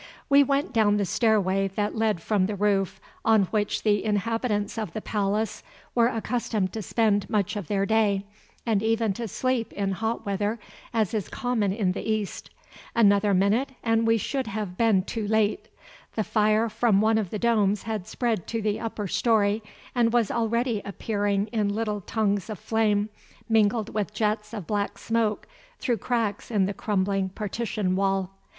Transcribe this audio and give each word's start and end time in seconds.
We 0.29 0.41
went 0.43 0.73
down 0.73 0.97
the 0.97 1.05
stairway 1.05 1.67
that 1.75 1.95
led 1.95 2.23
from 2.23 2.47
the 2.47 2.55
roof 2.55 2.99
on 3.23 3.43
which 3.51 3.83
the 3.83 4.03
inhabitants 4.03 4.79
of 4.79 4.93
the 4.93 4.99
palace 5.01 5.61
were 5.93 6.07
accustomed 6.07 6.73
to 6.73 6.81
spend 6.81 7.29
much 7.29 7.55
of 7.55 7.67
their 7.67 7.85
day, 7.85 8.25
and 8.65 8.81
even 8.81 9.13
to 9.13 9.27
sleep 9.27 9.71
in 9.71 9.91
hot 9.91 10.25
weather, 10.25 10.57
as 10.91 11.13
is 11.13 11.29
common 11.29 11.71
in 11.71 11.91
the 11.91 12.01
East. 12.01 12.49
Another 12.95 13.31
minute 13.35 13.73
and 13.83 14.07
we 14.07 14.17
should 14.17 14.47
have 14.47 14.75
been 14.75 15.03
too 15.03 15.27
late. 15.27 15.67
The 16.15 16.23
fire 16.23 16.67
from 16.67 16.99
one 16.99 17.19
of 17.19 17.29
the 17.29 17.37
domes 17.37 17.83
had 17.83 18.07
spread 18.07 18.47
to 18.47 18.59
the 18.59 18.79
upper 18.79 19.07
story, 19.07 19.61
and 19.93 20.11
was 20.11 20.31
already 20.31 20.81
appearing 20.83 21.45
in 21.51 21.69
little 21.75 22.01
tongues 22.01 22.49
of 22.49 22.57
flame 22.57 23.09
mingled 23.47 23.93
with 23.93 24.15
jets 24.15 24.51
of 24.51 24.65
black 24.65 24.97
smoke 24.97 25.47
through 25.77 25.97
cracks 25.97 26.49
in 26.49 26.65
the 26.65 26.73
crumbling 26.73 27.29
partition 27.29 27.95
wall. 27.95 28.31